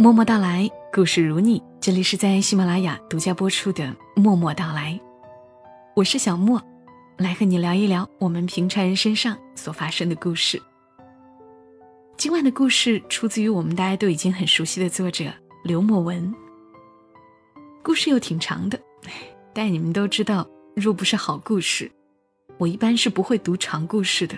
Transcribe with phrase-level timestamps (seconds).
[0.00, 1.60] 默默到来，故事如你。
[1.80, 3.82] 这里是在喜马拉雅独家播出的
[4.14, 4.92] 《默默到来》，
[5.96, 6.62] 我是小莫，
[7.16, 10.62] 来和你聊一聊我们平常人身上所发生的故事。
[12.16, 15.24] 今晚的故事出自于我们大家都已经很熟悉的作者
[15.64, 16.32] 刘墨文。
[17.82, 18.78] 故事又挺长的，
[19.52, 21.90] 但你们都知道，若不是好故事，
[22.56, 24.36] 我一般是不会读长故事的。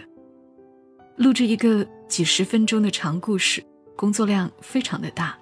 [1.17, 3.63] 录制一个几十分钟的长故事，
[3.95, 5.37] 工作量非常的大。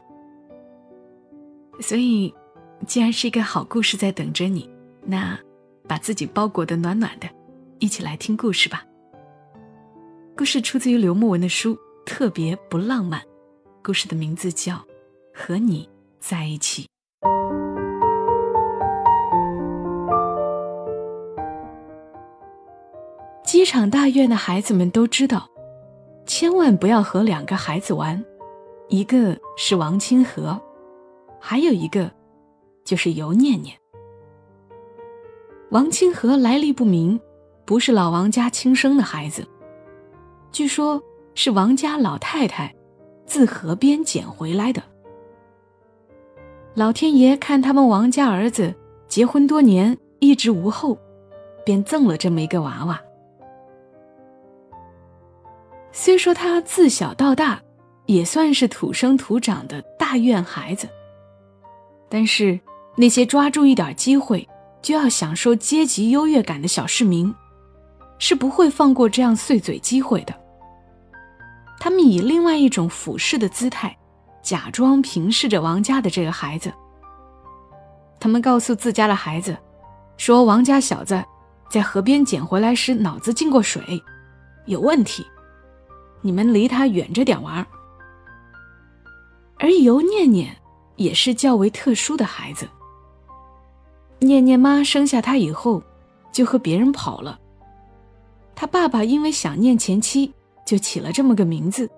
[1.81, 2.35] 所以，
[2.87, 4.69] 既然是一个好故事在等着你，
[5.05, 5.39] 那
[5.87, 7.29] 把自己包裹的暖暖的，
[7.79, 8.85] 一起来听故事吧。
[10.37, 11.75] 故事出自于刘墨文的书
[12.05, 13.21] 《特别不浪漫》，
[13.83, 14.75] 故事的名字叫
[15.33, 15.89] 《和你
[16.21, 16.85] 在一起》。
[23.45, 25.49] 机场大院的孩子们都知道，
[26.27, 28.23] 千万不要和两个孩子玩，
[28.89, 30.61] 一个是王清河。
[31.41, 32.11] 还有一个，
[32.85, 33.77] 就是尤念念。
[35.71, 37.21] 王清河来历不明，
[37.65, 39.47] 不是老王家亲生的孩子，
[40.51, 41.03] 据说
[41.35, 42.75] 是王家老太太
[43.27, 44.83] 自河边捡回来的。
[46.75, 48.75] 老天爷看他们王家儿子
[49.09, 50.99] 结婚多年一直无后，
[51.65, 52.99] 便赠了这么一个娃娃。
[55.93, 57.61] 虽说他自小到大，
[58.07, 60.89] 也算是土生土长的大院孩子。
[62.09, 62.59] 但是，
[62.97, 64.49] 那些抓住一点机会
[64.81, 67.35] 就要享受阶级优越感的小市民，
[68.19, 70.35] 是不会放过这样碎嘴机会的。
[71.79, 73.97] 他们以另外一种俯视的姿态，
[74.43, 76.73] 假装平视着王家的这个孩子。
[78.19, 79.57] 他们告诉自家的孩子，
[80.17, 81.23] 说王家小子
[81.71, 84.03] 在河边捡回来时脑子进过水，
[84.67, 85.25] 有问题，
[86.23, 87.65] 你们离他远着点玩。
[89.59, 90.57] 而尤念念。
[90.99, 92.69] 也是较为特殊的孩子。
[94.19, 95.83] 念念妈生下他以后，
[96.31, 97.39] 就和别人跑了。
[98.55, 100.35] 他爸爸因为想念前妻，
[100.67, 101.89] 就起了这么个名字。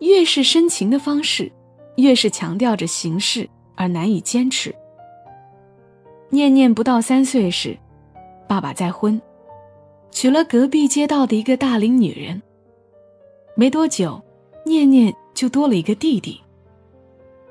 [0.00, 1.50] 越是深情的方式，
[1.96, 4.74] 越是强调着形式而难以坚持。
[6.28, 7.76] 念念不到三岁时，
[8.46, 9.20] 爸爸再婚，
[10.10, 12.40] 娶了隔壁街道的一个大龄女人。
[13.54, 14.22] 没多久，
[14.64, 16.40] 念念就多了一个弟弟。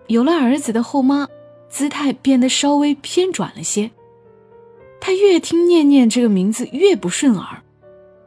[0.10, 1.28] 有了儿子的后妈，
[1.70, 3.92] 姿态变得稍微偏转了些。
[5.00, 7.62] 她越听“念念”这个名字越不顺耳，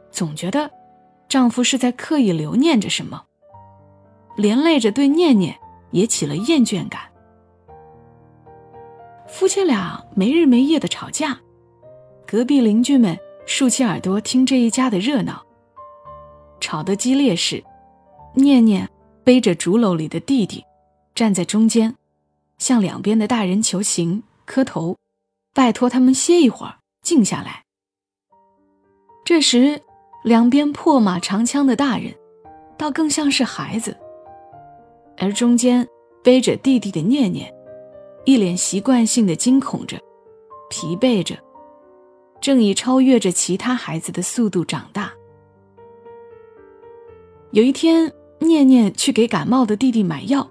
[0.09, 0.71] 总觉得
[1.27, 3.21] 丈夫是在刻意留念着什么，
[4.37, 5.57] 连累着对念念
[5.91, 7.01] 也起了厌倦感。
[9.27, 11.37] 夫妻俩没日没夜的吵架，
[12.25, 15.43] 隔壁邻居们竖起耳朵听这一家的热闹。
[16.61, 17.61] 吵得激烈时，
[18.35, 18.89] 念念
[19.25, 20.63] 背着竹篓里的弟弟。
[21.15, 21.95] 站在中间，
[22.57, 24.97] 向两边的大人求情、磕头，
[25.53, 27.63] 拜托他们歇一会儿，静下来。
[29.23, 29.81] 这时，
[30.23, 32.13] 两边破马长枪的大人，
[32.77, 33.95] 倒更像是孩子，
[35.17, 35.87] 而中间
[36.23, 37.53] 背着弟弟的念念，
[38.25, 39.99] 一脸习惯性的惊恐着，
[40.69, 41.37] 疲惫着，
[42.41, 45.13] 正以超越着其他孩子的速度长大。
[47.51, 50.49] 有一天，念念去给感冒的弟弟买药。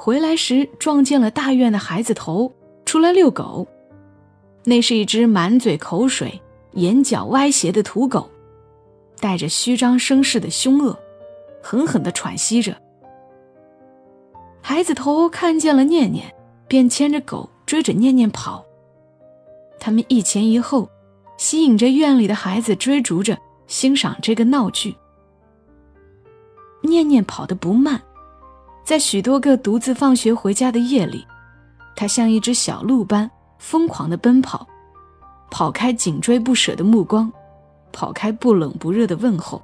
[0.00, 2.54] 回来时撞见了大院的孩子头
[2.86, 3.66] 出来遛狗，
[4.62, 6.40] 那是一只满嘴口水、
[6.74, 8.30] 眼角歪斜的土狗，
[9.18, 10.96] 带着虚张声势的凶恶，
[11.60, 12.76] 狠狠地喘息着。
[14.62, 16.32] 孩子头看见了念念，
[16.68, 18.64] 便牵着狗追着念念跑。
[19.80, 20.88] 他们一前一后，
[21.38, 24.94] 吸引着院里的孩子追逐着欣赏这个闹剧。
[26.82, 28.00] 念念跑得不慢。
[28.88, 31.22] 在许多个独自放学回家的夜里，
[31.94, 34.66] 他像一只小鹿般疯狂地奔跑，
[35.50, 37.30] 跑开紧追不舍的目光，
[37.92, 39.62] 跑开不冷不热的问候，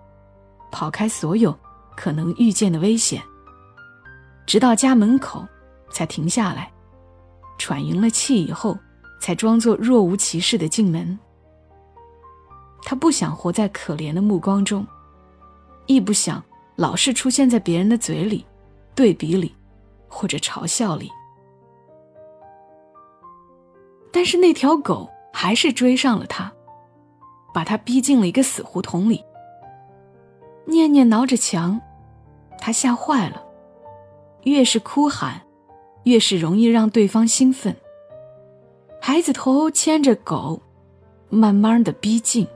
[0.71, 1.59] 跑开所有
[1.97, 3.23] 可能遇见的危险。
[4.45, 5.43] 直到家门口，
[5.91, 6.71] 才停下来，
[7.57, 8.79] 喘匀了气以后，
[9.23, 11.19] 才装作若无其事地进门。
[12.83, 14.87] 他不想活在可怜的目光中，
[15.87, 16.45] 亦不想
[16.77, 18.45] 老是出现在别人的嘴里。
[18.95, 19.55] 对比里，
[20.09, 21.11] 或者嘲笑里，
[24.13, 26.53] 但是那条狗还是追上了他，
[27.53, 29.25] 把他逼进了一个死胡同里。
[30.67, 31.81] 念念挠着墙，
[32.61, 33.45] 他吓坏了，
[34.45, 35.43] 越是哭喊，
[36.05, 37.75] 越是容易让对方兴奋。
[39.01, 40.63] 孩子头牵着狗，
[41.29, 42.47] 慢慢的逼近。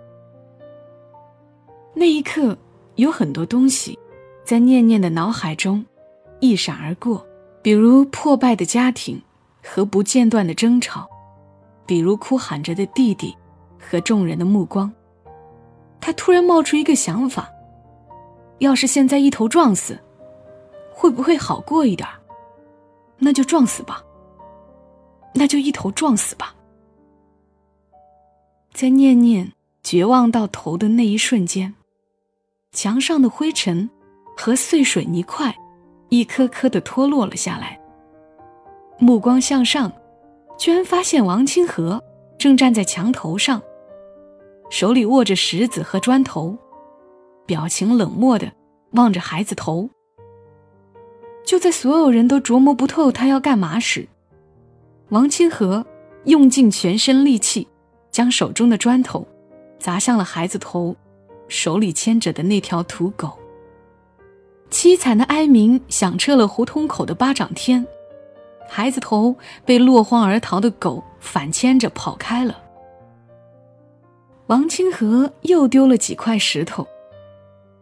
[1.94, 2.56] 那一刻，
[2.94, 3.98] 有很多东西，
[4.44, 5.84] 在念念的脑海中。
[6.40, 7.26] 一闪而过，
[7.62, 9.20] 比如破败的家庭
[9.62, 11.08] 和不间断的争吵，
[11.86, 13.36] 比如哭喊着的弟弟
[13.78, 14.92] 和众人的目光。
[16.00, 17.50] 他突然冒出一个想法：
[18.58, 19.98] 要是现在一头撞死，
[20.92, 22.08] 会不会好过一点？
[23.18, 24.02] 那就撞死吧，
[25.34, 26.54] 那就一头撞死吧。
[28.72, 29.52] 在念念
[29.82, 31.74] 绝望到头的那一瞬间，
[32.70, 33.90] 墙上的灰尘
[34.36, 35.52] 和碎水泥块
[36.08, 37.78] 一颗颗的脱落了下来。
[38.98, 39.92] 目光向上，
[40.56, 42.02] 居然发现王清河
[42.36, 43.62] 正站在墙头上。
[44.70, 46.56] 手里握着石子和砖头，
[47.46, 48.52] 表情冷漠的
[48.92, 49.88] 望着孩子头。
[51.46, 54.06] 就在所有人都琢磨不透他要干嘛时，
[55.08, 55.86] 王清河
[56.24, 57.66] 用尽全身力气，
[58.10, 59.26] 将手中的砖头
[59.78, 60.94] 砸向了孩子头，
[61.48, 63.38] 手里牵着的那条土狗。
[64.70, 67.84] 凄惨的哀鸣响彻了胡同口的巴掌天，
[68.68, 69.34] 孩子头
[69.64, 72.54] 被落荒而逃的狗反牵着跑开了。
[74.46, 76.86] 王清河又丢了几块石头，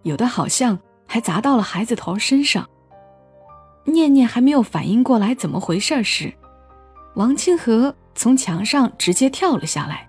[0.03, 2.69] 有的好像还砸到了孩子头身上。
[3.85, 6.33] 念念还没有反应过来怎么回事时，
[7.15, 10.09] 王清河从墙上直接跳了下来，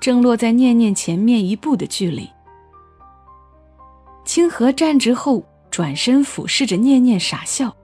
[0.00, 2.28] 正落在念念前面一步的距离。
[4.26, 5.42] 清河站直后，
[5.74, 7.74] 转身俯视着念念傻笑，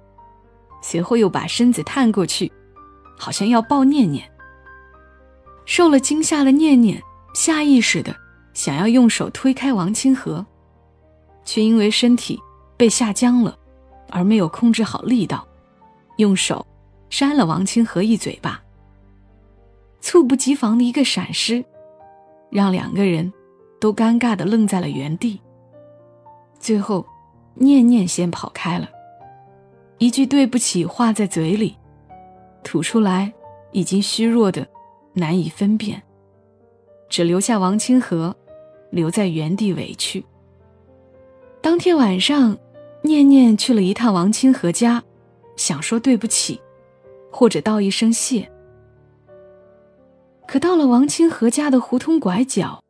[0.81, 2.53] 随后又把身子探过去，
[3.19, 4.31] 好像要抱念念。
[5.65, 7.03] 受了惊吓的念念。
[7.35, 8.15] 下意识的
[8.55, 10.47] 想要用手推开王清河，
[11.45, 12.39] 却因为身体
[12.77, 13.59] 被吓僵了，
[14.11, 15.45] 而没有控制好力道，
[16.19, 16.65] 用手
[17.09, 18.63] 扇了王清河一嘴巴。
[20.01, 21.65] 猝不及防的一个闪失，
[22.53, 23.33] 让两个人
[23.81, 25.41] 都尴尬的愣在了原地。
[26.61, 27.05] 最后，
[27.63, 28.89] 念念先跑开了，
[29.99, 31.77] 一句对不起话在嘴里，
[32.65, 33.31] 吐出来
[33.71, 34.67] 已经虚弱的
[35.13, 36.03] 难以分辨。
[37.11, 38.35] 只留下王清河
[38.91, 40.25] 留在原地委屈。
[41.61, 42.57] 当天晚上，
[43.03, 45.03] 念念去了一趟王清河家，
[45.55, 46.59] 想说对不起，
[47.31, 48.51] 或者道一声谢。
[50.49, 52.83] 可到了王清河家的胡同拐角，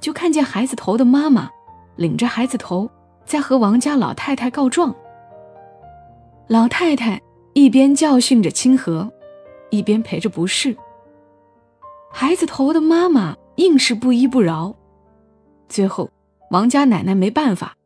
[0.00, 1.48] 就看见孩子头的妈妈
[1.94, 2.90] 领着孩子头
[3.24, 4.94] 在和王家老太太告状。
[6.46, 7.20] 老太太
[7.54, 9.10] 一边教训着清河，
[9.70, 10.76] 一边陪着不是。
[12.12, 14.74] 孩子头的妈妈硬是不依不饶，
[15.68, 16.10] 最后
[16.50, 17.76] 王家奶奶没办法，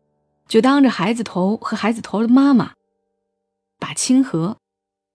[0.46, 2.72] 就当着孩子头和孩子头的妈妈，
[3.78, 4.56] 把清河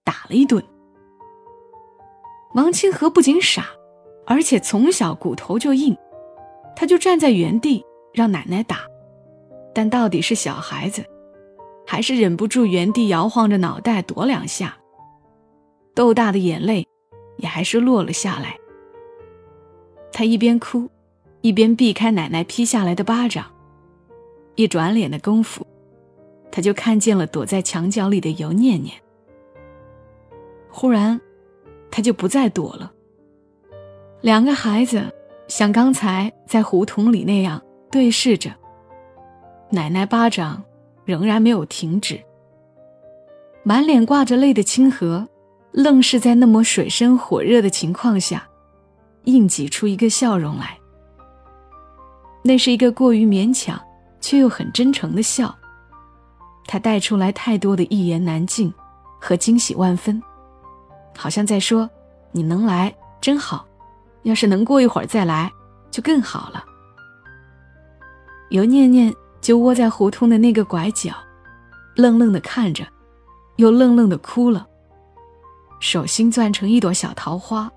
[0.03, 0.63] 打了一顿。
[2.55, 3.65] 王清河不仅傻，
[4.25, 5.97] 而且从小骨头就硬，
[6.75, 7.83] 他就站在原地
[8.13, 8.77] 让奶奶打，
[9.73, 11.03] 但到底是小孩子，
[11.85, 14.77] 还是忍不住原地摇晃着脑袋躲两下，
[15.95, 16.87] 豆大的眼泪
[17.37, 18.55] 也还是落了下来。
[20.11, 20.89] 他一边哭，
[21.41, 23.45] 一边避开奶奶劈下来的巴掌。
[24.55, 25.65] 一转脸的功夫，
[26.51, 28.95] 他就看见了躲在墙角里的尤念念。
[30.69, 31.19] 忽然，
[31.89, 32.93] 他就不再躲了。
[34.21, 35.11] 两个孩子
[35.47, 37.59] 像刚才在胡同里那样
[37.91, 38.51] 对视着，
[39.73, 40.63] 奶奶巴掌
[41.03, 42.23] 仍然没有停止。
[43.63, 45.27] 满脸挂着泪的清河，
[45.71, 48.47] 愣是在那么水深火热的情况下。
[49.23, 50.77] 硬挤出一个笑容来，
[52.43, 53.81] 那是一个过于勉强
[54.19, 55.55] 却又很真诚的笑。
[56.67, 58.71] 他带出来太多的一言难尽
[59.19, 60.21] 和惊喜万分，
[61.17, 61.89] 好像在说
[62.31, 63.65] ：“你能来真好，
[64.23, 65.49] 要是能过一会儿再来，
[65.89, 66.63] 就更好了。”
[68.51, 69.11] 尤念念
[69.43, 71.13] 就窝在胡同的那个拐角，
[71.97, 72.87] 愣愣的看着，
[73.57, 74.65] 又愣愣的哭了，
[75.81, 77.69] 手心攥成一朵小桃花。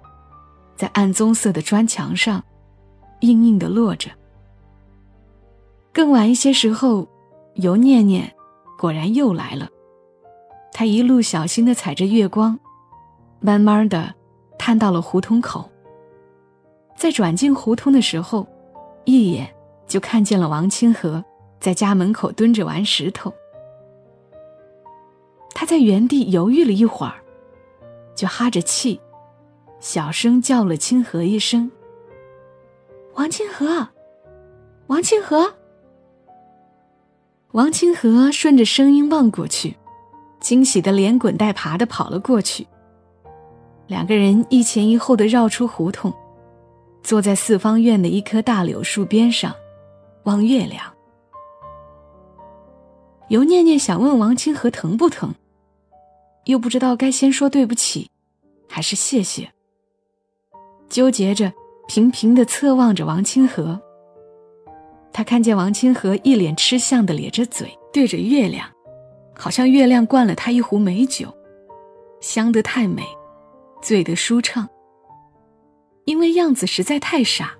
[0.76, 2.40] 在暗棕色的砖墙上，
[3.20, 4.08] 硬硬的落着。
[5.92, 7.08] 更晚一些时候，
[7.54, 8.32] 尤念念
[8.78, 9.68] 果然又来了。
[10.70, 12.56] 她一路小心的踩着月光，
[13.40, 14.14] 慢慢的
[14.56, 15.68] 探到了胡同口。
[16.94, 18.46] 在转进胡同的时候，
[19.04, 19.52] 一眼
[19.88, 21.24] 就看见了王清河
[21.58, 23.32] 在家门口蹲着玩石头。
[25.54, 27.14] 他在原地犹豫了一会儿，
[28.14, 29.00] 就哈着气。
[29.78, 31.70] 小声叫了清河一声
[33.14, 33.88] ：“王清河，
[34.86, 35.54] 王清河。”
[37.52, 39.76] 王清河顺着声音望过去，
[40.40, 42.66] 惊喜的连滚带爬的跑了过去。
[43.86, 46.12] 两个人一前一后的绕出胡同，
[47.02, 49.54] 坐在四方院的一棵大柳树边上，
[50.24, 50.95] 望月亮。
[53.28, 55.34] 尤念念想问王清河疼不疼，
[56.44, 58.08] 又不知道该先说对不起，
[58.68, 59.50] 还是谢谢。
[60.88, 61.52] 纠结着，
[61.88, 63.80] 频频的侧望着王清河。
[65.12, 68.70] 他看见王清河一脸吃相的咧着嘴对着月亮，
[69.34, 71.34] 好像月亮灌了他一壶美酒，
[72.20, 73.02] 香得太美，
[73.82, 74.68] 醉得舒畅。
[76.04, 77.54] 因为样子实在太傻，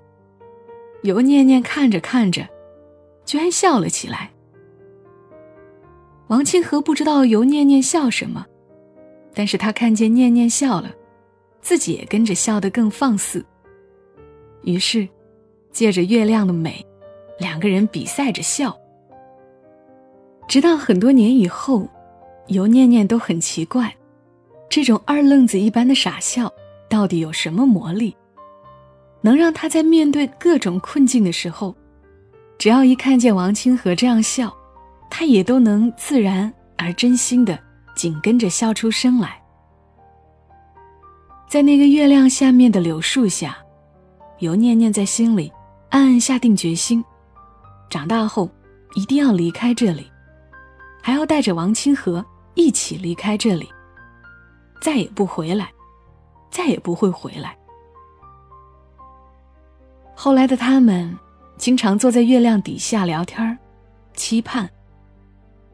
[1.03, 2.47] 尤念念看着看着，
[3.25, 4.31] 居然笑了起来。
[6.27, 8.45] 王清河不知道尤念念笑什么，
[9.33, 10.91] 但是他看见念念笑了，
[11.61, 13.45] 自己也跟着笑得更放肆。
[14.63, 15.07] 于是，
[15.71, 16.85] 借着月亮的美，
[17.39, 18.77] 两个人比赛着笑。
[20.47, 21.87] 直到很多年以后，
[22.47, 23.95] 尤念念都很奇怪，
[24.69, 26.51] 这种二愣子一般的傻笑
[26.89, 28.15] 到底有什么魔力？
[29.21, 31.75] 能让他在面对各种困境的时候，
[32.57, 34.55] 只要一看见王清河这样笑，
[35.09, 37.57] 他也都能自然而真心的
[37.95, 39.41] 紧跟着笑出声来。
[41.47, 43.57] 在那个月亮下面的柳树下，
[44.39, 45.51] 尤念念在心里
[45.89, 47.03] 暗暗下定决心：
[47.89, 48.49] 长大后
[48.95, 50.11] 一定要离开这里，
[51.01, 52.23] 还要带着王清河
[52.53, 53.69] 一起离开这里，
[54.81, 55.71] 再也不回来，
[56.51, 57.57] 再也不会回来。
[60.13, 61.17] 后来的他们，
[61.57, 63.57] 经常坐在月亮底下聊天儿
[64.13, 64.69] 期盼，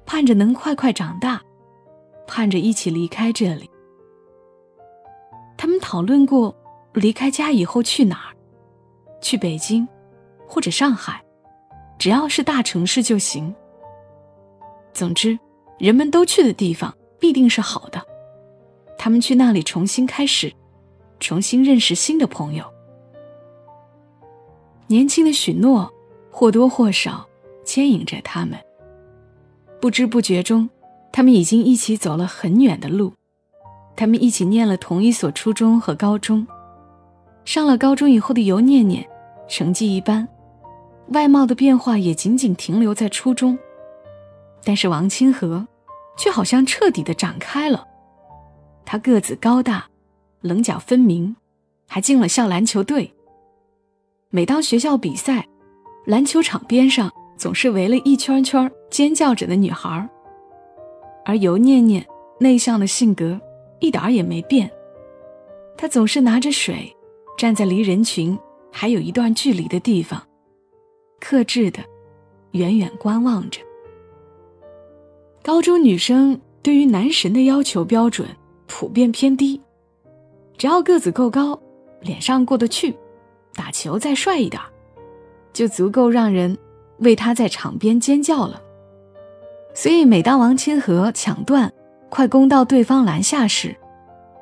[0.05, 1.41] 盼着能快快长大，
[2.27, 3.69] 盼着一起离开这里。
[5.57, 6.55] 他们讨论过，
[6.93, 8.35] 离开家以后去哪儿，
[9.21, 9.87] 去北京，
[10.47, 11.23] 或者上海，
[11.97, 13.53] 只要是大城市就行。
[14.93, 15.39] 总之，
[15.79, 18.01] 人们都去的地方必定是好的，
[18.97, 20.53] 他们去那里重新开始，
[21.19, 22.65] 重新认识新的朋友。
[24.87, 25.91] 年轻的许诺，
[26.29, 27.25] 或多或少
[27.63, 28.59] 牵引着他们。
[29.83, 30.69] 不知不觉中，
[31.11, 33.11] 他们已经一起走了很远的路。
[33.97, 36.47] 他们一起念了同一所初中和高中。
[37.43, 39.05] 上了高中以后的尤念念，
[39.49, 40.25] 成绩一般，
[41.09, 43.59] 外貌的变化也仅仅停留在初中。
[44.63, 45.67] 但是王清河，
[46.17, 47.85] 却好像彻底的长开了。
[48.85, 49.85] 他个子高大，
[50.39, 51.35] 棱角分明，
[51.89, 53.13] 还进了校篮球队。
[54.29, 55.45] 每当学校比赛，
[56.05, 60.09] 篮球场边上总是围了一圈圈尖叫着的女孩
[61.25, 62.05] 而尤念念
[62.39, 63.39] 内向的性格
[63.79, 64.69] 一点也没变，
[65.77, 66.95] 她总是拿着水，
[67.37, 68.37] 站在离人群
[68.71, 70.21] 还有一段距离的地方，
[71.19, 71.79] 克制的
[72.51, 73.61] 远远观望着。
[75.41, 78.27] 高中女生对于男神的要求标准
[78.67, 79.61] 普遍偏低，
[80.57, 81.59] 只要个子够高，
[82.01, 82.95] 脸上过得去。
[83.55, 84.59] 打球再帅一点，
[85.53, 86.57] 就足够让人
[86.99, 88.61] 为他在场边尖叫了。
[89.73, 91.71] 所以，每当王清河抢断
[92.09, 93.75] 快攻到对方篮下时，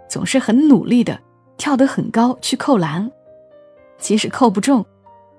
[0.09, 1.19] 总是很努力的
[1.57, 3.09] 跳得很高去扣篮。
[3.97, 4.85] 即使扣不中，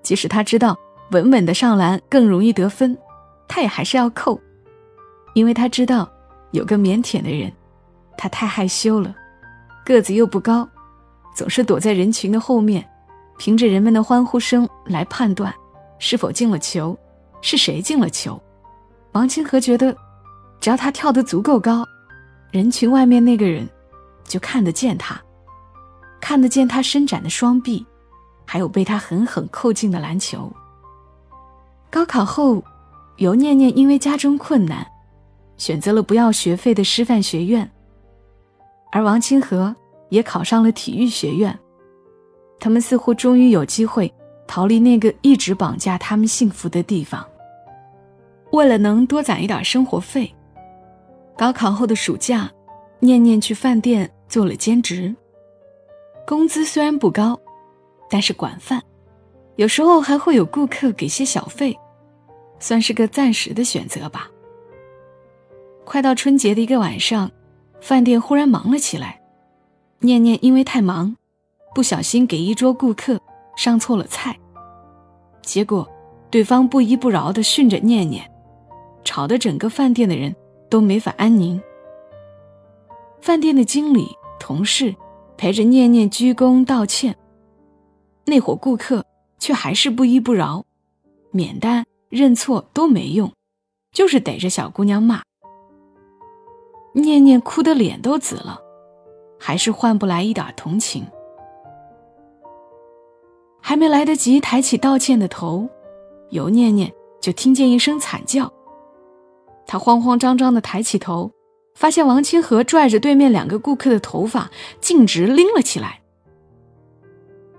[0.02, 0.78] 即使他知道
[1.11, 2.97] 稳稳的上篮更容易得分，
[3.47, 4.40] 他也还是要扣，
[5.35, 6.11] 因为他知道
[6.52, 7.52] 有个腼腆的人，
[8.16, 9.14] 他太害羞了，
[9.85, 10.66] 个子又不高，
[11.37, 12.88] 总是躲在人群的后面。
[13.38, 15.52] 凭着人们的欢呼声来判断，
[16.04, 16.99] 是否进了球，
[17.42, 18.38] 是谁进了球。
[19.12, 19.97] 王清河觉得，
[20.59, 21.87] 只要他跳得足够高，
[22.50, 23.68] 人群外面那个人
[24.25, 25.23] 就看得见他，
[26.21, 27.87] 看得见他伸展的双臂，
[28.44, 30.52] 还有被他狠狠扣进的篮球。
[31.88, 32.61] 高考后，
[33.18, 34.85] 尤念念因为家中困难，
[35.56, 37.71] 选择了不要学费的师范学院，
[38.90, 39.73] 而王清河
[40.09, 41.56] 也考上了体育学院。
[42.59, 44.12] 他们似乎终于有机会
[44.54, 47.26] 逃离那个一直绑架他们幸福的地方。
[48.50, 50.30] 为了能多攒一点生活费，
[51.38, 52.52] 高考后的暑假，
[53.00, 55.16] 念念去饭店做了兼职。
[56.26, 57.40] 工资虽然不高，
[58.11, 58.82] 但是管饭，
[59.56, 61.75] 有时候还会有顾客给些小费，
[62.59, 64.30] 算是个暂时的选择吧。
[65.87, 67.30] 快到春节的一个晚上，
[67.80, 69.18] 饭店忽然忙了起来，
[70.00, 71.16] 念念因为太忙。
[71.75, 73.18] 不小心给一桌顾客
[73.56, 74.38] 上错了菜，
[75.42, 75.87] 结果
[76.30, 78.30] 对方不依不饶地训着念念，
[79.04, 80.34] 吵得整个饭店的人
[80.70, 81.61] 都没法安宁。
[83.20, 84.08] 饭店的经理、
[84.40, 84.94] 同事
[85.37, 87.16] 陪着念念鞠躬道歉，
[88.25, 89.04] 那伙顾客
[89.38, 90.64] 却还是不依不饶，
[91.30, 93.30] 免单、认错都没用，
[93.92, 95.22] 就是逮着小姑娘骂。
[96.94, 98.61] 念念哭得脸都紫了，
[99.38, 101.06] 还是换不来一点同情。
[103.62, 105.66] 还没来得及抬起道歉的头，
[106.31, 108.52] 尤念念就听见一声惨叫。
[109.66, 111.31] 她慌慌张张地抬起头，
[111.75, 114.50] 发现王清河拽着对面两个顾客的头发，
[114.81, 116.00] 径直拎了起来。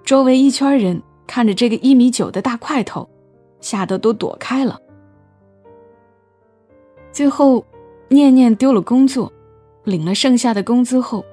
[0.04, 3.10] 周围一圈人看着这个一米九的大块头，
[3.62, 4.78] 吓得都躲开了。
[7.14, 7.66] 最后，
[8.10, 9.32] 念念丢了工作，
[9.86, 11.24] 领了剩下的工资后，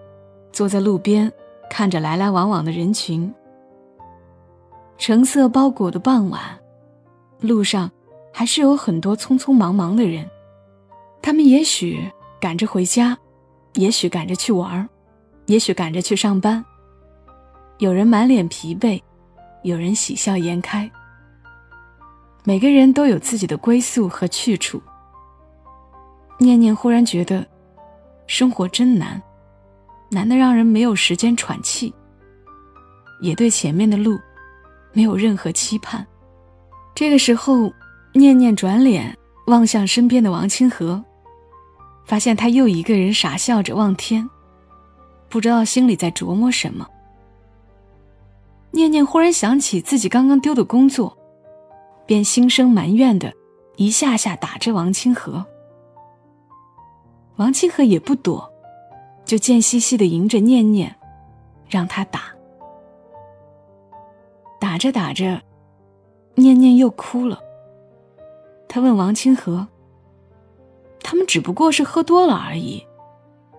[0.53, 1.31] 坐在路边，
[1.69, 3.35] 看着来来往往的人群。
[5.01, 6.43] 橙色包裹的傍晚，
[7.41, 7.91] 路上
[8.31, 10.29] 还是有很多匆匆忙忙的人，
[11.23, 12.07] 他们也许
[12.39, 13.17] 赶着回家，
[13.77, 14.87] 也许赶着去玩
[15.47, 16.63] 也许赶着去上班。
[17.79, 19.01] 有人满脸疲惫，
[19.63, 20.89] 有人喜笑颜开。
[22.45, 24.83] 每个人都有自己的归宿和去处。
[26.39, 27.47] 念念忽然觉得，
[28.27, 29.21] 生活真难，
[30.11, 31.91] 难得让人没有时间喘气，
[33.23, 34.19] 也对前面的路。
[34.93, 36.07] 没有任何期盼。
[36.95, 37.73] 这个时候，
[38.13, 39.17] 念念转脸
[39.47, 41.03] 望向身边的王清河，
[42.05, 44.29] 发现他又一个人傻笑着望天，
[45.29, 46.87] 不知道心里在琢磨什么。
[48.73, 51.17] 念念忽然想起自己刚刚丢的工作，
[52.07, 53.33] 便心生埋怨的，
[53.77, 55.45] 一下下打着王清河。
[57.37, 58.53] 王清河也不躲，
[59.25, 60.95] 就贱兮兮的迎着念念，
[61.69, 62.25] 让他打。
[64.61, 65.41] 打着打着，
[66.35, 67.41] 念念又哭了。
[68.69, 69.67] 他问王清河
[71.03, 72.87] ：“他们只不过是喝多了而已，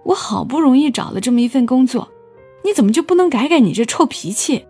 [0.03, 2.07] 我好不容易找了这么一份工作，
[2.63, 4.65] 你怎么就不能改改你这臭脾气？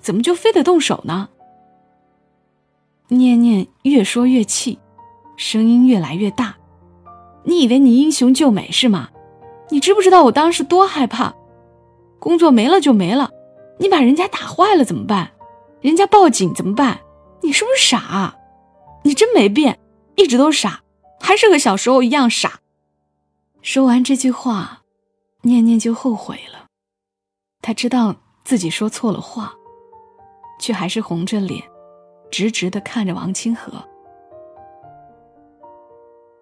[0.00, 1.28] 怎么就非得动手呢？”
[3.08, 4.80] 念念越说越气，
[5.36, 6.56] 声音越来越大
[7.44, 9.10] ：“你以为你英雄救美是吗？
[9.70, 11.32] 你知不知道我当时多害怕？
[12.18, 13.30] 工作没了就没了，
[13.78, 15.30] 你把人家打坏了怎么办？”
[15.86, 16.98] 人家报警怎么办？
[17.42, 18.36] 你是不是傻？
[19.04, 19.78] 你真没变，
[20.16, 20.82] 一直都傻，
[21.20, 22.58] 还是和小时候一样傻。
[23.62, 24.82] 说完这句话，
[25.42, 26.66] 念念就后悔了。
[27.62, 29.54] 他知道自己说错了话，
[30.58, 31.62] 却还是红着脸，
[32.32, 33.74] 直直的看着王清河。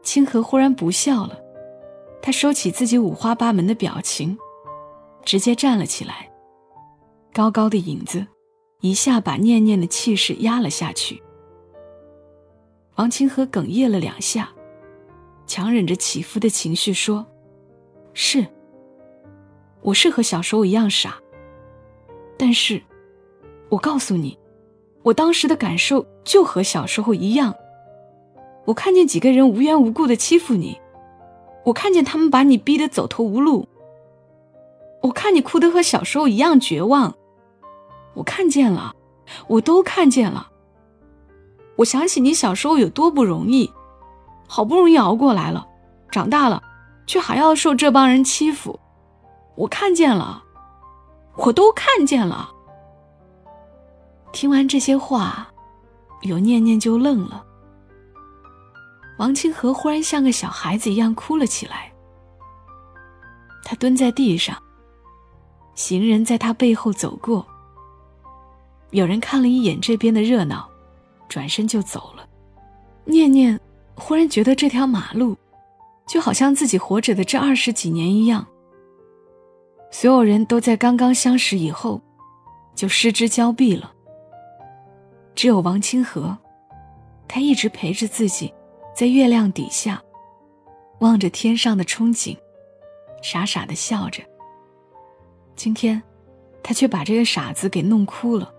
[0.03, 1.39] 清河忽然不笑了，
[2.23, 4.39] 他收起自己五花八门的表情，
[5.23, 6.31] 直接站了起来，
[7.31, 8.27] 高高的影子。
[8.85, 11.23] 一下把念念的气势压了下去。
[12.97, 14.51] 王清河哽咽了两下，
[15.47, 17.25] 强忍着起伏的情绪说
[18.13, 18.47] ：“是，
[19.81, 21.15] 我是和小时候一样傻。
[22.37, 22.83] 但是，
[23.71, 24.39] 我告诉你，
[25.03, 27.55] 我当时的感受就和小时候一样。
[28.67, 30.79] 我看见几个人无缘无故的欺负你，
[31.65, 33.67] 我看见他们把你逼得走投无路，
[35.01, 37.15] 我看你哭得和小时候一样绝望。”
[38.15, 38.95] 我看见了，
[39.49, 40.49] 我都看见了。
[41.77, 43.73] 我想起你小时候有多不容易，
[44.49, 45.67] 好不容易熬过来了，
[46.11, 46.63] 长大了，
[47.07, 48.79] 却还要受这帮人欺负。
[49.57, 50.43] 我看见了，
[51.37, 52.51] 我都看见了。
[54.33, 55.49] 听完这些话，
[56.23, 57.45] 有念念就愣了。
[59.19, 61.93] 王清河忽然像个小孩子一样哭了起来。
[63.65, 64.57] 他蹲在地上，
[65.75, 67.47] 行人在他背后走过。
[68.95, 70.71] 有人看了一眼这边的热闹，
[71.29, 72.25] 转身就走了。
[73.05, 73.59] 念念
[73.97, 75.37] 忽然觉得这条马路，
[76.07, 78.47] 就好像自己活着的这二十几年一样。
[79.91, 82.01] 所有人都在刚刚相识以后，
[82.77, 83.93] 就失之交臂了。
[85.35, 86.39] 只有王清河，
[87.27, 88.55] 他一直陪着自己，
[88.95, 90.01] 在月亮底下，
[91.01, 92.39] 望着天上的憧憬，
[93.23, 94.23] 傻傻的笑着。
[95.57, 96.01] 今天，
[96.63, 98.53] 他却把这个傻子给弄哭了。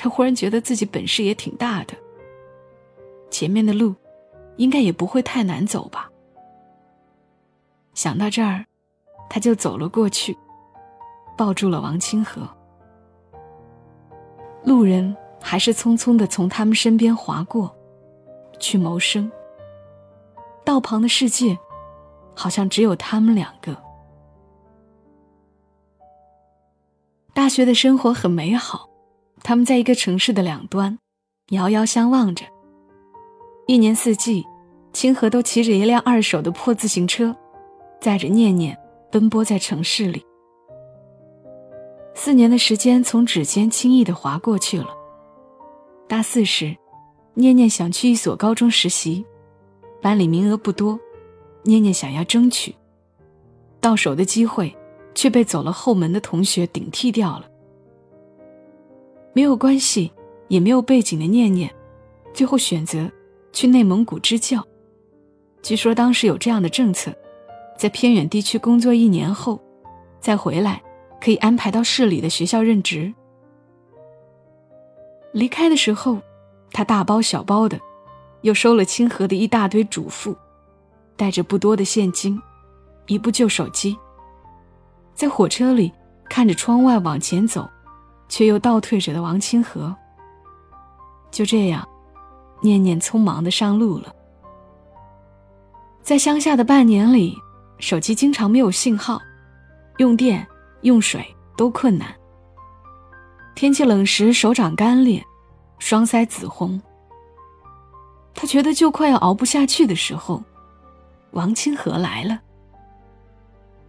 [0.00, 1.94] 他忽然觉得自己本事也挺大的，
[3.30, 3.92] 前面的路
[4.56, 6.08] 应该也不会太难走吧。
[7.94, 8.64] 想到这儿，
[9.28, 10.38] 他就走了过去，
[11.36, 12.48] 抱住了王清河。
[14.62, 17.76] 路人还是匆匆的从他们身边划过，
[18.60, 19.28] 去谋生。
[20.64, 21.58] 道旁的世界，
[22.36, 23.76] 好像只有他们两个。
[27.34, 28.87] 大学的生活很美好。
[29.48, 30.98] 他们在一个城市的两端，
[31.52, 32.44] 遥遥相望着。
[33.66, 34.44] 一年四季，
[34.92, 37.34] 清河都骑着一辆二手的破自行车，
[37.98, 38.76] 载着念念
[39.10, 40.22] 奔波在城市里。
[42.14, 44.88] 四年的时间从指尖轻易的划过去了。
[46.06, 46.76] 大四时，
[47.32, 49.24] 念念想去一所高中实习，
[50.02, 51.00] 班里名额不多，
[51.62, 52.76] 念念想要争取，
[53.80, 54.76] 到手的机会
[55.14, 57.48] 却被走了后门的同学顶替掉了。
[59.38, 60.10] 没有关系，
[60.48, 61.72] 也没有背景的念念，
[62.34, 63.08] 最后选择
[63.52, 64.66] 去内蒙古支教，
[65.62, 67.14] 据说当时有这样的政策，
[67.78, 69.62] 在偏远地区工作一年后，
[70.18, 70.82] 再回来
[71.20, 73.14] 可以安排到市里的学校任职。
[75.30, 76.18] 离开的时候，
[76.72, 77.78] 他大包小包的，
[78.40, 80.34] 又收了清河的一大堆嘱咐，
[81.14, 82.36] 带着不多的现金，
[83.06, 83.96] 一部旧手机。
[85.14, 85.92] 在火车里
[86.28, 87.70] 看着窗外往前走，
[88.28, 89.94] 却又倒退着的王清河。
[91.30, 91.86] 就这样，
[92.60, 94.14] 念念匆忙的上路了。
[96.02, 97.36] 在乡下的半年里，
[97.78, 99.20] 手机经常没有信号，
[99.98, 100.46] 用电、
[100.82, 101.24] 用水
[101.56, 102.14] 都困难。
[103.54, 105.22] 天气冷时，手掌干裂，
[105.78, 106.80] 双腮紫红。
[108.34, 110.42] 他觉得就快要熬不下去的时候，
[111.32, 112.40] 王清河来了。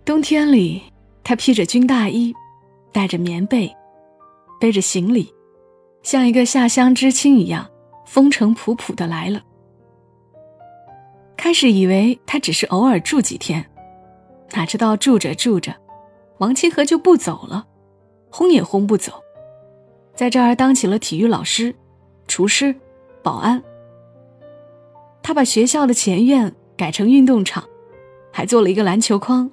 [0.03, 0.81] 冬天里，
[1.23, 2.33] 他披着军大衣，
[2.91, 3.73] 带着棉被，
[4.59, 5.33] 背着行李，
[6.03, 7.69] 像一个下乡知青一样，
[8.05, 9.41] 风尘仆仆的来了。
[11.37, 13.65] 开始以为他只是偶尔住几天，
[14.51, 15.73] 哪知道住着住着，
[16.39, 17.65] 王清河就不走了，
[18.29, 19.13] 轰也轰不走。
[20.13, 21.73] 在这儿当起了体育老师、
[22.27, 22.75] 厨师、
[23.23, 23.63] 保安。
[25.23, 27.63] 他把学校的前院改成运动场，
[28.33, 29.49] 还做了一个篮球框。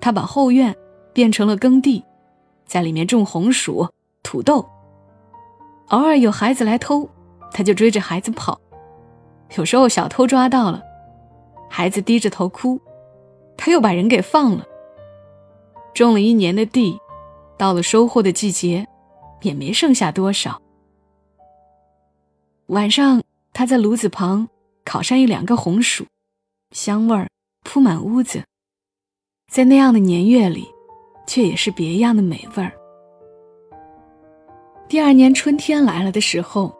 [0.00, 0.74] 他把后院
[1.12, 2.02] 变成了耕地，
[2.66, 3.86] 在里面种红薯、
[4.24, 4.68] 土豆。
[5.90, 7.08] 偶尔有孩子来偷，
[7.52, 8.60] 他就追着孩子跑。
[9.56, 10.82] 有时候小偷抓到了，
[11.70, 12.80] 孩子低着头哭，
[13.56, 14.66] 他又把人给放了。
[15.94, 16.98] 种了一年的地，
[17.56, 18.84] 到了收获的季节。
[19.42, 20.58] 也没剩下多少。
[22.68, 24.48] 晚上，他在炉子旁
[24.86, 26.06] 烤上一两个红薯，
[26.70, 27.28] 香味儿
[27.62, 28.42] 铺满屋子。
[29.52, 30.66] 在那样的年月里，
[31.26, 32.72] 却也是别样的美味儿。
[34.88, 36.74] 第二年春天来了的时候，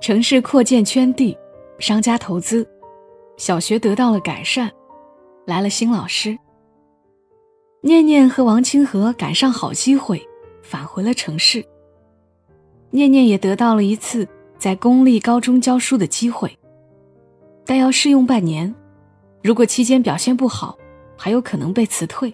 [0.00, 1.36] 城市扩建圈地，
[1.78, 2.68] 商家投资，
[3.36, 4.70] 小学得到了改善，
[5.46, 6.38] 来了新老师。
[7.80, 10.20] 念念和王清河赶上好机会。
[10.62, 11.62] 返回了城市，
[12.90, 14.26] 念念也得到了一次
[14.56, 16.56] 在公立高中教书的机会，
[17.66, 18.72] 但要试用半年，
[19.42, 20.78] 如果期间表现不好，
[21.18, 22.32] 还有可能被辞退。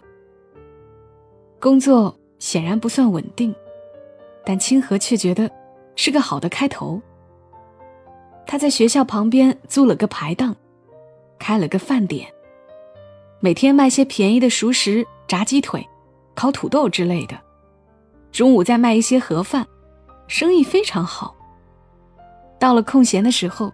[1.58, 3.52] 工作显然不算稳定，
[4.48, 5.50] 但清河却觉得
[5.94, 6.98] 是个好的开头。
[8.46, 10.56] 他在学校旁边租了个排档，
[11.38, 12.26] 开了个饭点，
[13.40, 15.86] 每天卖些便宜的熟食、炸鸡腿、
[16.34, 17.38] 烤土豆之类的。
[18.32, 19.66] 中午再卖一些盒饭，
[20.28, 21.36] 生意非常好。
[22.58, 23.70] 到了空闲的时候，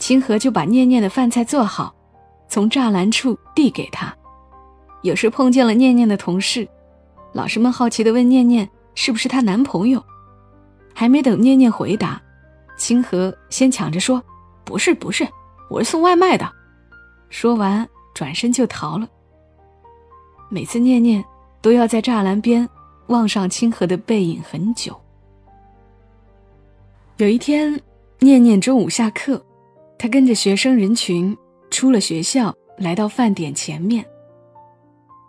[0.00, 1.94] 清河就把念念的饭菜做好，
[2.48, 4.12] 从栅栏处递给他。
[5.02, 6.66] 有时碰见了念念的同事，
[7.32, 10.02] 老师们好奇地问念念是不是她男朋友。
[10.98, 12.20] 还没等念念回答，
[12.78, 14.22] 清河先抢着说
[14.64, 15.28] ：“不是，不是，
[15.68, 16.50] 我是送外卖的。”
[17.28, 19.06] 说完转身就逃了。
[20.48, 21.22] 每次念念
[21.60, 22.66] 都要在栅栏边。
[23.08, 25.00] 望上清河的背影很久。
[27.18, 27.80] 有一天，
[28.18, 29.40] 念念中午下课，
[29.96, 31.36] 他跟着学生人群
[31.70, 34.04] 出了学校，来到饭点前面，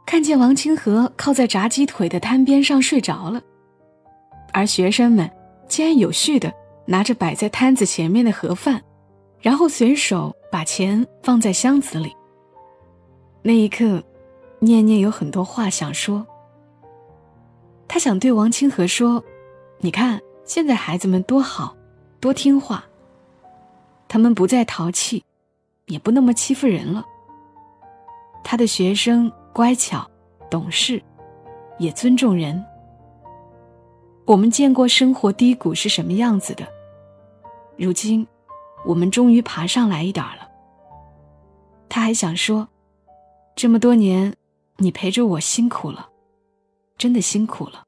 [0.08, 3.40] 看见王清河靠在炸鸡腿的摊边上睡着了，
[4.54, 5.30] 而学生们
[5.68, 6.54] 竟然有序的
[6.86, 8.82] 拿着摆在摊子前面的盒饭，
[9.40, 12.16] 然后随手把钱放在箱子里。
[13.42, 14.04] 那一刻，
[14.60, 16.26] 念念有很多话想说。
[17.88, 19.24] 他想对王清河说
[19.80, 21.76] ：“你看，现在孩子们多好，
[22.20, 22.84] 多听话。
[24.10, 25.24] 他们不再淘气，
[25.86, 27.06] 也不那么欺负人了。
[28.44, 30.10] 他的学生乖巧、
[30.50, 31.02] 懂事，
[31.78, 32.64] 也尊重人。
[34.28, 36.68] 我们见过生活低谷是什么样子的，
[37.78, 38.28] 如今，
[38.86, 40.52] 我们终于爬上来一点了。”
[41.88, 42.68] 他还想说
[43.56, 44.36] ：“这么多年，
[44.80, 46.10] 你陪着我辛苦了。”
[47.00, 47.86] 真的辛苦了。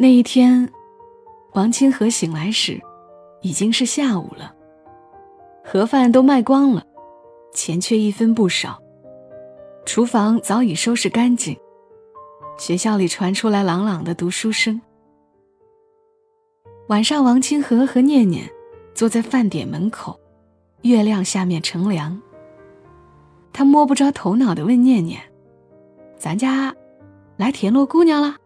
[0.00, 0.68] 那一天，
[1.52, 2.80] 王清河醒来时，
[3.40, 4.52] 已经是下午了。
[5.64, 6.84] 盒饭都卖光了，
[7.54, 8.82] 钱却一分不少。
[9.86, 11.56] 厨房早已收拾干净，
[12.58, 14.80] 学校里传出来朗朗的读书声。
[16.88, 18.50] 晚上，王清河和念念
[18.94, 20.18] 坐在饭点门口，
[20.82, 22.20] 月亮下面乘凉。
[23.52, 25.20] 他摸不着头脑的问念念。
[26.18, 26.74] 咱家
[27.36, 28.36] 来田螺姑娘了。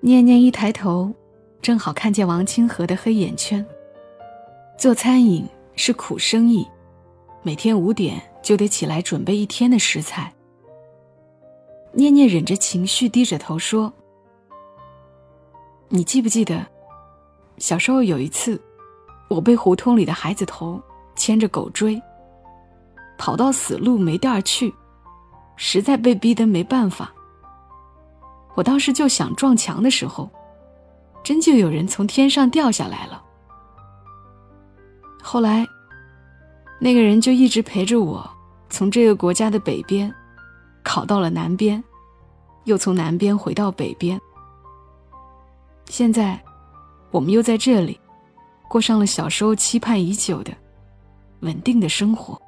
[0.00, 1.14] 念念一抬头，
[1.62, 3.64] 正好看见王清河的黑眼圈。
[4.76, 6.66] 做餐饮是苦生意，
[7.42, 10.34] 每天五点就得起来准备一天的食材。
[11.92, 13.92] 念念忍着情绪，低着头说
[15.88, 16.64] ：“你记不记得，
[17.58, 18.60] 小时候有一次，
[19.28, 20.80] 我被胡同里的孩子头
[21.16, 22.00] 牵着狗追，
[23.18, 24.72] 跑到死路没地儿去，
[25.56, 27.12] 实在被逼得没办法。
[28.54, 30.30] 我当时就想撞墙的时候，
[31.22, 33.22] 真就有人从天上掉下来了。
[35.22, 35.66] 后来，
[36.80, 38.28] 那个人就一直陪着我，
[38.68, 40.12] 从这个国家的北边，
[40.82, 41.82] 考到了南边，
[42.64, 44.20] 又从南边回到北边。
[45.86, 46.40] 现在，
[47.10, 47.98] 我们又在这里。
[48.68, 50.52] 过上了小时候期盼已久的
[51.40, 52.40] 稳定的生活。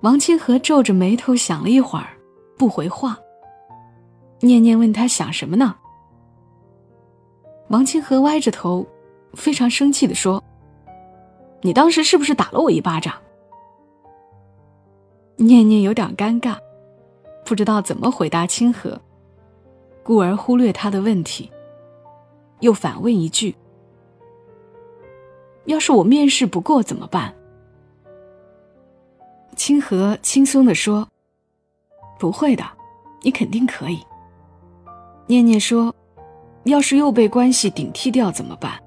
[0.00, 2.16] 王清河皱着眉头想了一会儿，
[2.56, 3.18] 不回话。
[4.40, 5.76] 念念问他想什么呢？
[7.68, 8.86] 王清河歪着头，
[9.34, 10.42] 非常生气地说
[11.60, 13.12] ：“你当时是不是打了我一巴掌？”
[15.36, 16.56] 念念有点尴尬，
[17.50, 19.00] 不知道怎么回答清河，
[20.04, 21.50] 故而忽略他的问题，
[22.60, 23.52] 又反问一句。
[25.64, 27.34] 要是我面试不过怎么办？
[29.56, 31.08] 清河轻松地说
[32.20, 32.64] ：“不会的，
[33.20, 33.98] 你肯定可以。”
[35.26, 35.92] 念念说
[36.62, 38.80] ：“要是又被关系顶替掉怎么办？”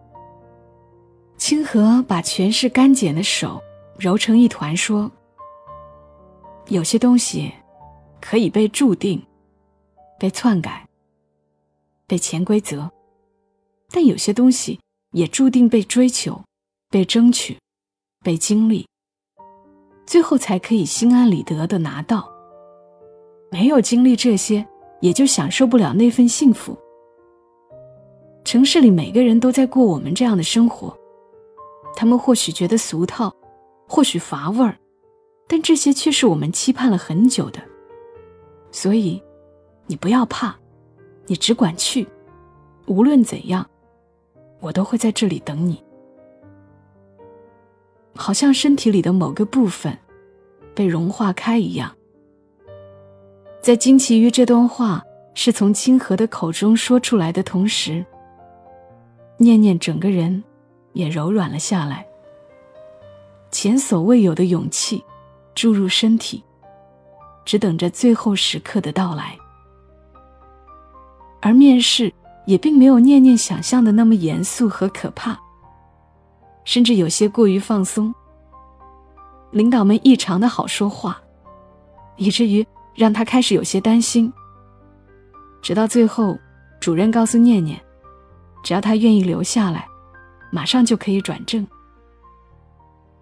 [1.35, 3.61] 清河把全是干茧的手
[3.99, 5.11] 揉成一团说
[6.69, 7.51] ：“有些东西
[8.23, 9.21] 可以被注定、
[10.17, 10.87] 被篡改、
[12.07, 12.89] 被潜规则，
[13.91, 14.79] 但有些东西
[15.11, 16.41] 也注定被追求。”
[16.93, 17.57] 被争取，
[18.23, 18.87] 被经历，
[20.05, 22.31] 最后才可以心安理得的拿到。
[23.51, 24.63] 没有经历这些，
[25.01, 26.77] 也就享受不了那份幸福。
[28.45, 30.95] 城市里每个人都在过我们这样的生活，
[31.95, 33.35] 他们或许觉得俗套，
[33.87, 34.77] 或许乏味儿，
[35.47, 37.59] 但这些却是我们期盼了很久的。
[38.73, 39.21] 所以，
[39.85, 40.55] 你不要怕，
[41.27, 42.07] 你只管去，
[42.87, 43.65] 无论怎样，
[44.59, 45.81] 我都会在这里等你。
[48.15, 49.95] 好像身体里的某个部分
[50.73, 51.95] 被融化开一样，
[53.61, 55.03] 在惊奇于这段话
[55.35, 58.03] 是从清河的口中说出来的同时，
[59.37, 60.43] 念念整个人
[60.93, 62.05] 也柔软了下来。
[63.51, 65.03] 前所未有的勇气
[65.53, 66.43] 注入身体，
[67.45, 69.37] 只等着最后时刻的到来。
[71.41, 72.13] 而面试
[72.45, 75.37] 也并没有念念想象的那么严肃和可怕。
[76.65, 78.13] 甚至有些过于放松。
[79.51, 81.21] 领导们异常的好说话，
[82.15, 84.31] 以至于让他开始有些担心。
[85.61, 86.37] 直到最后，
[86.79, 87.79] 主任告诉念念，
[88.63, 89.85] 只要他愿意留下来，
[90.51, 91.67] 马上就可以转正。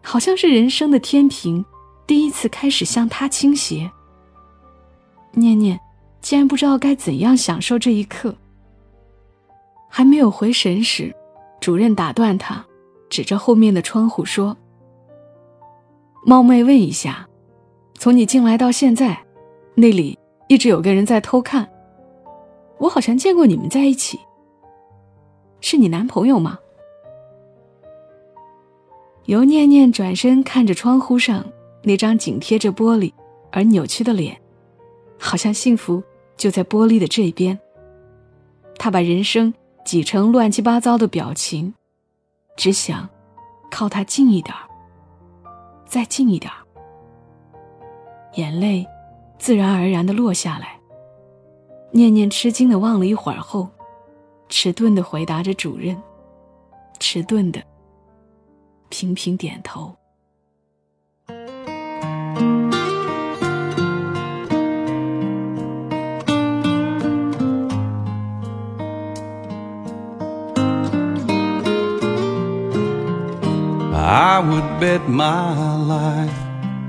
[0.03, 1.65] 好像是人生的天平
[2.05, 3.91] 第一次开始向他倾斜。
[5.33, 5.79] 念念
[6.21, 8.35] 竟然不知道该怎样享受这一刻。
[9.89, 11.13] 还没有回神时，
[11.59, 12.65] 主任打断他。
[13.09, 14.55] 指着后面的窗户说
[16.25, 17.27] ：“冒昧问一下，
[17.95, 19.21] 从你进来到现在，
[19.75, 20.17] 那里
[20.47, 21.69] 一直有个人在偷看。
[22.77, 24.17] 我好像见过你们在一起。
[25.59, 26.57] 是你男朋友吗？”
[29.27, 31.45] 尤念念转身看着窗户上
[31.83, 33.13] 那张紧贴着玻璃
[33.51, 34.40] 而扭曲的脸，
[35.21, 36.03] 好像幸福
[36.35, 37.57] 就在玻璃的这边。
[38.77, 39.53] 他把人生
[39.85, 41.73] 挤成乱七八糟的表情。
[42.57, 43.09] 只想
[43.71, 44.67] 靠他近一点儿
[45.85, 46.59] 再近一点儿
[48.33, 48.85] 眼泪
[49.39, 50.77] 自然而然的落下来。
[51.91, 53.67] 念念吃惊的望了一会儿后，
[54.49, 55.99] 迟钝的回答着主任，
[56.99, 57.61] 迟钝的
[58.89, 59.93] 频频点头。
[74.10, 76.30] I would bet my life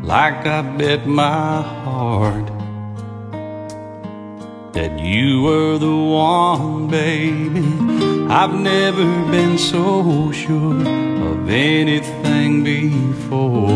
[0.04, 2.52] like I bet my heart
[4.74, 7.64] that you were the one, baby.
[8.30, 13.72] I've never been so sure of anything before.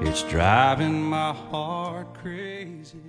[0.00, 3.00] It's driving my heart crazy.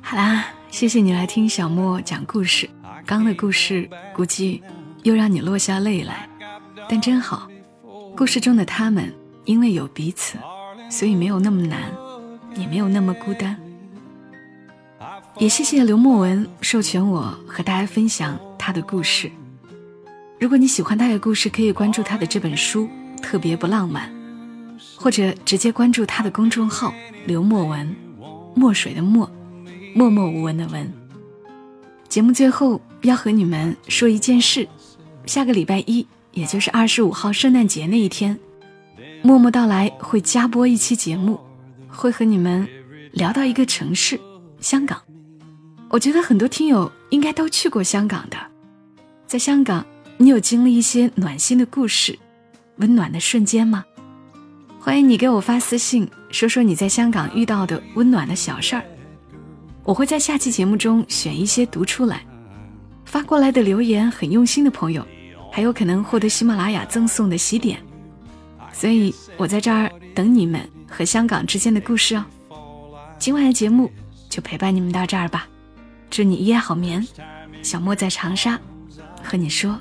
[0.00, 2.68] 好啦，谢谢你来听小莫讲故事。
[3.04, 4.62] 刚的故事估计
[5.02, 6.28] 又让你落下泪来。
[6.91, 7.49] 但真好，
[8.17, 9.13] 故事中的他们
[9.45, 10.37] 因为有彼此，
[10.89, 11.89] 所以没有那么难，
[12.53, 13.57] 也没有那么孤单。
[15.37, 19.31] 也谢谢刘墨文授权我和大家分享他的故事。
[20.37, 22.89] 如果你喜欢他的故事，可以关注他的这本书
[23.21, 24.11] 《特别不浪漫》，
[24.97, 26.93] 或者直接关注他的公众号
[27.25, 27.95] “刘墨文”，
[28.53, 29.31] 墨水的墨，
[29.95, 30.91] 默默无闻的文。
[32.09, 34.67] 节目最后要和你们说一件事：
[35.25, 36.05] 下个礼拜一。
[36.33, 38.37] 也就是二十五号圣诞节那一天，
[39.21, 41.39] 默默到来会加播一期节目，
[41.87, 42.67] 会和你们
[43.11, 44.19] 聊到一个城市——
[44.61, 45.01] 香港。
[45.89, 48.37] 我觉得很多听友应该都去过香港的，
[49.27, 49.85] 在香港，
[50.17, 52.17] 你有经历一些暖心的故事、
[52.77, 53.83] 温暖的瞬间吗？
[54.79, 58.83] 欢迎你给我发私信，说说你在香港遇到的温暖的小事儿，
[59.83, 62.25] 我会在下期节目中选一些读出来。
[63.03, 65.05] 发过来的留言很用心的朋友，
[65.51, 67.77] 还有可能获得喜马拉雅赠送的喜点，
[68.71, 72.23] 所以我在这儿等你们和香港之间的故事哦。
[73.19, 73.91] 今晚的节目
[74.29, 75.47] 就陪伴你们到这儿吧，
[76.09, 77.05] 祝你一夜好眠。
[77.61, 78.59] 小莫在长沙
[79.21, 79.79] 和你说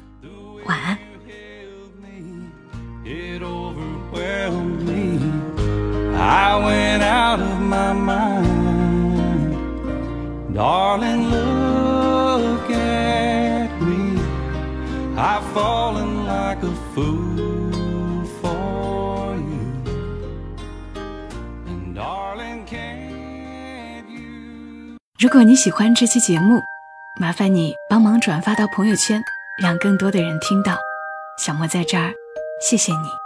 [0.67, 0.99] 晚安。
[6.23, 8.47] I went out of my mind.
[10.55, 11.50] Darling, look
[15.23, 19.85] I've fallen like a fool for you.
[21.67, 24.97] And darling, can you?
[25.19, 26.63] 如果你喜欢这期节目，
[27.21, 29.23] 麻烦你帮忙转发到朋友圈，
[29.63, 30.79] 让更多的人听到。
[31.37, 32.15] 小莫在这儿，
[32.67, 33.20] 谢谢你。